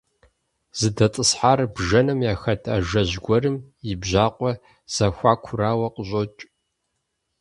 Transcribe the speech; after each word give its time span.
ЗыдэтӀысхьар 0.79 1.59
бжэным 1.75 2.19
яхэт 2.33 2.63
ажэжь 2.75 3.15
гуэрым 3.23 3.57
и 3.91 3.93
бжьакъуэ 4.01 4.51
зэхуакурауэ 4.93 5.87
къыщӀокӀ. 5.93 6.41